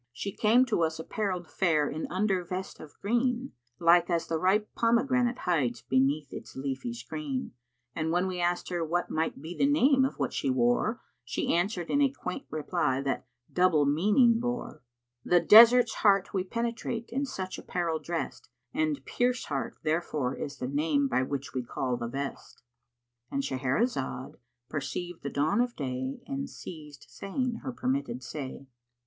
[0.11, 4.67] She came to us apparelled fair in under vest of green, Like as the ripe
[4.73, 7.51] pomegranate hides beneath its leafy screen;
[7.95, 11.53] And when we asked her what might be the name of what she wore, She
[11.53, 14.81] answered in a quaint reply that double meaning bore:
[15.23, 20.67] The desert's heart we penetrate in such apparel dressed, And Pierce heart therefore is the
[20.67, 22.63] name by which we call the vest."
[23.29, 24.37] —And Shahrazad
[24.67, 28.65] perceived the dawn of day and ceased saying her permitted say.